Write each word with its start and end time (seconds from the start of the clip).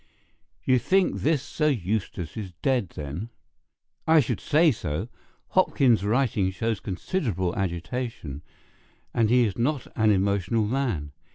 "You 0.63 0.79
think 0.79 1.17
this 1.21 1.43
Sir 1.43 1.67
Eustace 1.69 2.35
is 2.35 2.53
dead, 2.63 2.89
then?" 2.95 3.29
"I 4.07 4.19
should 4.19 4.39
say 4.39 4.71
so. 4.71 5.09
Hopkins's 5.49 6.03
writing 6.03 6.49
shows 6.49 6.79
considerable 6.79 7.55
agitation, 7.55 8.41
and 9.13 9.29
he 9.29 9.43
is 9.43 9.59
not 9.59 9.85
an 9.95 10.09
emotional 10.09 10.65
man. 10.65 11.11